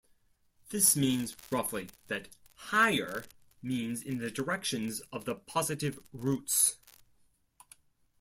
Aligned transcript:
This 0.71 0.95
means, 0.95 1.35
roughly, 1.51 1.89
that 2.07 2.27
"higher" 2.55 3.23
means 3.61 4.01
in 4.01 4.17
the 4.17 4.31
directions 4.31 4.99
of 5.13 5.25
the 5.25 5.35
positive 5.35 5.99
roots. 6.11 6.79